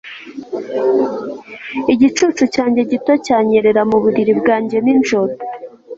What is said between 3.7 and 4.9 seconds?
mu buriri bwanjye